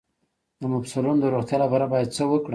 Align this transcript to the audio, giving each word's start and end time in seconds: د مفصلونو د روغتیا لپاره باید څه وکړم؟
د 0.61 0.63
مفصلونو 0.73 1.19
د 1.21 1.25
روغتیا 1.35 1.57
لپاره 1.63 1.85
باید 1.93 2.13
څه 2.17 2.23
وکړم؟ 2.31 2.49